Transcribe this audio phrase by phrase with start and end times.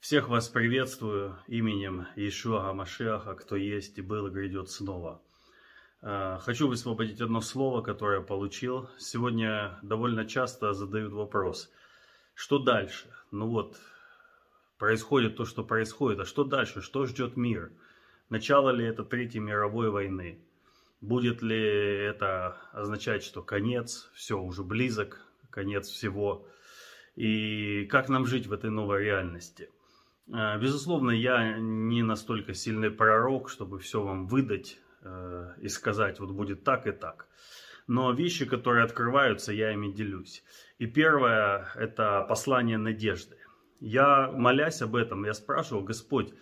[0.00, 5.20] Всех вас приветствую именем Иешуа Машиаха, кто есть и был и грядет снова.
[6.00, 8.88] А, хочу высвободить одно слово, которое получил.
[8.96, 11.70] Сегодня довольно часто задают вопрос,
[12.32, 13.14] что дальше?
[13.30, 13.76] Ну вот,
[14.78, 16.80] происходит то, что происходит, а что дальше?
[16.80, 17.70] Что ждет мир?
[18.30, 20.40] Начало ли это Третьей мировой войны?
[21.02, 25.20] Будет ли это означать, что конец, все уже близок,
[25.50, 26.46] конец всего?
[27.16, 29.68] И как нам жить в этой новой реальности?
[30.32, 36.30] А, безусловно, я не настолько сильный пророк, чтобы все вам выдать э, и сказать, вот
[36.30, 37.26] будет так и так.
[37.88, 40.44] Но вещи, которые открываются, я ими делюсь.
[40.78, 43.36] И первое– это послание надежды.
[43.80, 46.32] Я, молясь об этом, я спрашивал, Господь,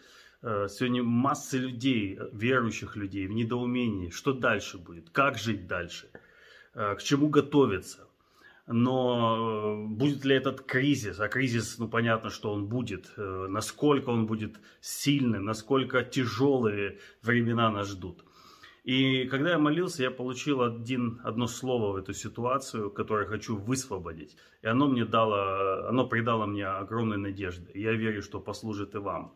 [0.42, 6.10] э, сегодня масса людей, верующих людей в недоумении, что дальше будет, как жить дальше,
[6.74, 8.07] э, к чему готовиться
[8.68, 14.10] но э, будет ли этот кризис, а кризис, ну понятно, что он будет, э, насколько
[14.10, 18.24] он будет сильным, насколько тяжелые времена нас ждут.
[18.84, 24.36] И когда я молился, я получил один, одно слово в эту ситуацию, которое хочу высвободить.
[24.62, 27.70] И оно мне дало, оно придало мне огромной надежды.
[27.74, 29.34] Я верю, что послужит и вам.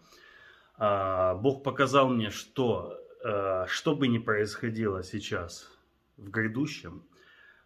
[0.76, 5.70] А, Бог показал мне, что э, что бы ни происходило сейчас
[6.16, 7.02] в грядущем,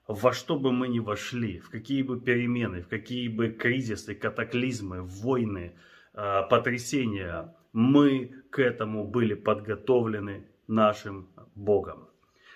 [0.06, 5.02] во что бы мы ни вошли, в какие бы перемены, в какие бы кризисы, катаклизмы,
[5.02, 5.76] войны,
[6.14, 12.08] а, потрясения, мы к этому были подготовлены нашим Богом.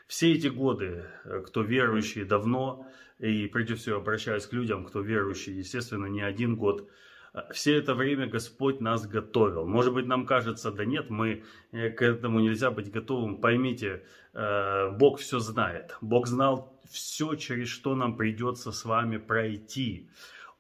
[0.07, 2.87] Все эти годы, э, кто верующий давно,
[3.19, 6.89] и прежде всего обращаюсь к людям, кто верующий, естественно, не один год,
[7.33, 9.67] э, все это время Господь нас готовил.
[9.67, 13.41] Может быть, нам кажется, да нет, мы э, к этому нельзя быть готовым.
[13.41, 15.97] Поймите, Бог все знает.
[16.01, 20.09] Бог знал все, через что нам придется с вами пройти.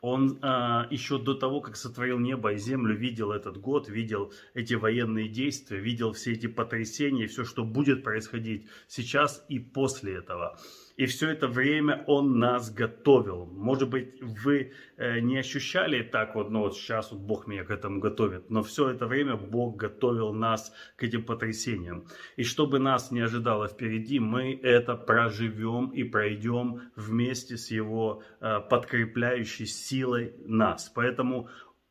[0.00, 4.72] Он а, еще до того, как сотворил небо и землю, видел этот год, видел эти
[4.72, 10.58] военные действия, видел все эти потрясения, все, что будет происходить сейчас и после этого.
[11.00, 13.46] И все это время Он нас готовил.
[13.46, 17.70] Может быть, вы э, не ощущали так вот, ну вот сейчас вот Бог меня к
[17.70, 18.50] этому готовит.
[18.50, 22.04] Но все это время Бог готовил нас к этим потрясениям.
[22.36, 28.60] И чтобы нас не ожидало впереди, мы это проживем и пройдем вместе с Его э,
[28.68, 30.92] подкрепляющей силой нас.
[30.94, 31.48] Поэтому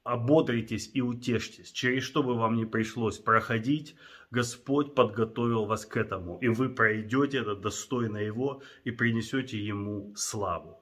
[0.10, 1.72] ободритесь и утешьтесь.
[1.72, 3.96] Через что бы вам ни пришлось проходить,
[4.32, 10.80] Господь подготовил вас к этому, и вы пройдете это достойно Его и принесете Ему славу.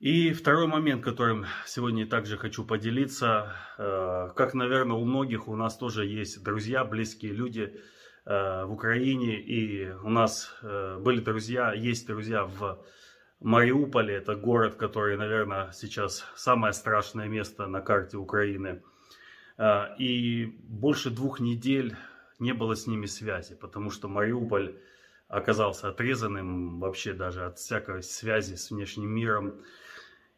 [0.00, 5.76] И второй момент, которым сегодня также хочу поделиться, э, как, наверное, у многих у нас
[5.76, 7.74] тоже есть друзья, близкие люди
[8.24, 12.82] э, в Украине, и у нас э, были друзья, есть друзья в
[13.40, 18.82] Мариуполе, это город, который, наверное, сейчас самое страшное место на карте Украины.
[19.98, 21.96] И больше двух недель
[22.38, 24.74] не было с ними связи, потому что Мариуполь
[25.28, 29.62] оказался отрезанным вообще даже от всякой связи с внешним миром.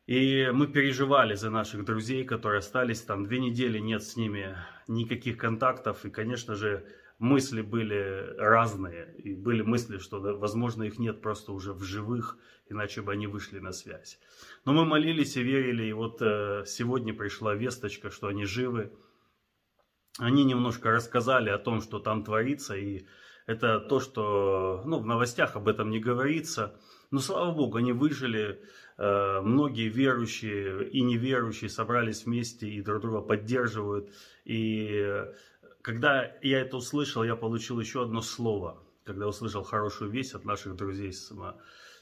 [0.07, 3.25] И мы переживали за наших друзей, которые остались там.
[3.25, 4.57] Две недели нет с ними
[4.89, 6.05] никаких контактов.
[6.05, 6.85] И, конечно же,
[7.23, 9.15] мысли были разные.
[9.19, 12.37] И были мысли, что, возможно, их нет просто уже в живых,
[12.69, 14.19] иначе бы они вышли на связь.
[14.65, 15.85] Но мы молились и верили.
[15.85, 18.93] И вот э, сегодня пришла весточка, что они живы
[20.19, 23.07] они немножко рассказали о том, что там творится, и
[23.47, 26.79] это то, что ну, в новостях об этом не говорится.
[27.11, 28.63] Но слава богу, они выжили,
[28.99, 34.11] э, многие верующие и неверующие собрались вместе и друг друга поддерживают.
[34.45, 35.25] И
[35.83, 40.77] когда я это услышал, я получил еще одно слово, когда услышал хорошую весть от наших
[40.77, 41.33] друзей с,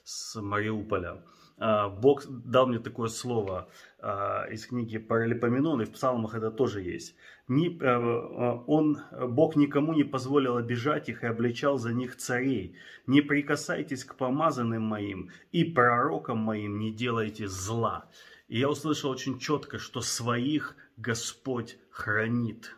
[0.05, 1.25] с Мариуполя.
[1.57, 3.69] А, Бог дал мне такое слово
[3.99, 7.15] а, из книги Паралипоменон, и в псалмах это тоже есть.
[7.49, 8.99] А, он,
[9.29, 12.77] Бог никому не позволил обижать их и обличал за них царей.
[13.07, 18.11] Не прикасайтесь к помазанным моим и пророкам моим не делайте зла.
[18.49, 22.75] И я услышал очень четко, что своих Господь хранит.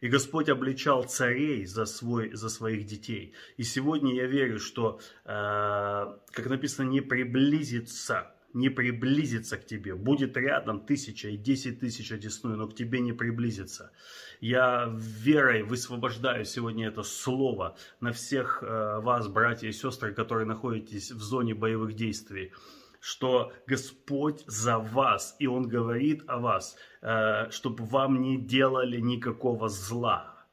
[0.00, 3.34] И Господь обличал царей за, свой, за своих детей.
[3.58, 9.94] И сегодня я верю, что, э, как написано, не приблизится не приблизится к тебе.
[9.94, 13.92] Будет рядом тысяча и десять тысяч одесную, но к тебе не приблизится.
[14.40, 21.12] Я верой высвобождаю сегодня это слово на всех э, вас, братья и сестры, которые находитесь
[21.12, 22.52] в зоне боевых действий
[23.00, 29.68] что Господь за вас, и Он говорит о вас, э, чтобы вам не делали никакого
[29.68, 30.46] зла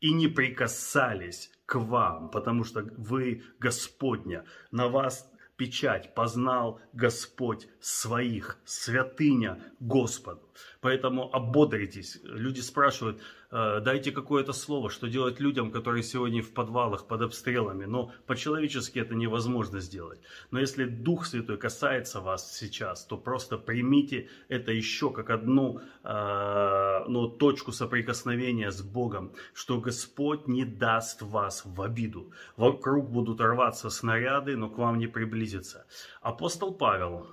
[0.00, 8.58] и не прикасались к вам, потому что вы Господня, на вас печать познал Господь своих,
[8.64, 10.49] святыня Господу.
[10.80, 12.20] Поэтому ободритесь.
[12.24, 13.20] Люди спрашивают,
[13.50, 17.84] э, дайте какое-то слово, что делать людям, которые сегодня в подвалах под обстрелами.
[17.84, 20.20] Но по-человечески это невозможно сделать.
[20.50, 27.04] Но если Дух Святой касается вас сейчас, то просто примите это еще как одну э,
[27.08, 32.32] ну, точку соприкосновения с Богом, что Господь не даст вас в обиду.
[32.56, 35.86] Вокруг будут рваться снаряды, но к вам не приблизится.
[36.22, 37.26] Апостол Павел,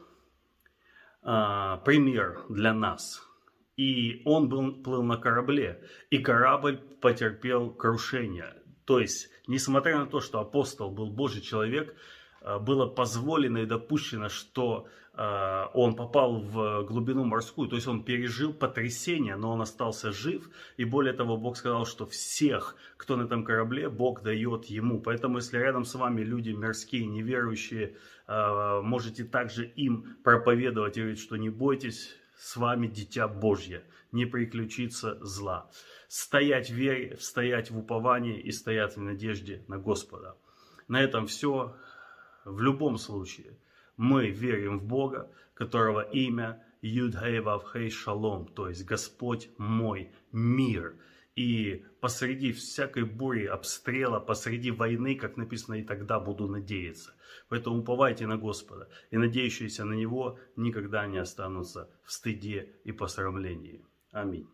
[1.27, 3.21] э, пример для нас–
[3.77, 8.55] и он был, плыл на корабле, и корабль потерпел крушение.
[8.85, 11.95] То есть, несмотря на то, что апостол был Божий человек,
[12.41, 14.87] э, было позволено и допущено, что
[15.17, 20.47] он попал в глубину морскую, то есть он пережил потрясение, но он остался жив,
[20.77, 25.01] и более того, Бог сказал, что всех, кто на этом корабле, Бог дает ему.
[25.01, 27.95] Поэтому, если рядом с вами люди мирские, неверующие,
[28.27, 34.25] э, можете также им проповедовать и говорить, что не бойтесь, с вами дитя Божье, не
[34.25, 35.69] приключится зла.
[36.07, 40.37] Стоять в вере, стоять в уповании и стоять в надежде на Господа.
[40.87, 41.75] На этом все.
[42.45, 43.57] В любом случае,
[43.97, 50.95] мы верим в Бога, которого имя Юдхей Вавхей Шалом, то есть Господь мой мир.
[51.35, 57.13] И посреди всякой бури, обстрела, посреди войны, как написано, и тогда буду надеяться.
[57.49, 63.85] Поэтому уповайте на Господа, и надеющиеся на Него никогда не останутся в стыде и посрамлении.
[64.11, 64.47] Аминь.